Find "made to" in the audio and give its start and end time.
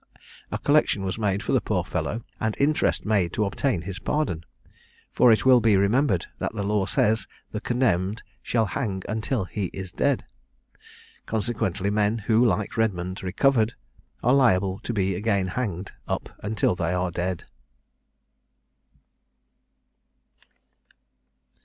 3.05-3.45